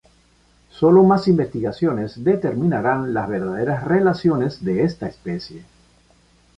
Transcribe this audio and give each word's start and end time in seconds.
Solo 0.71 1.03
más 1.03 1.27
investigaciones 1.27 2.23
determinarán 2.23 3.13
las 3.13 3.29
verdaderas 3.29 3.83
relaciones 3.87 4.65
de 4.65 4.81
esta 4.81 5.05
especie. 5.05 5.63